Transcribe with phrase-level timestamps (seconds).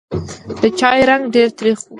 [0.61, 1.85] د چای رنګ ډېر تریخ و.